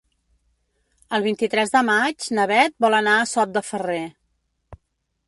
El 1.17 1.23
vint-i-tres 1.27 1.73
de 1.75 1.83
maig 1.89 2.29
na 2.37 2.47
Beth 2.53 2.73
vol 2.87 2.97
anar 3.01 3.13
a 3.19 3.29
Sot 3.33 3.55
de 3.59 3.65
Ferrer. 3.69 4.03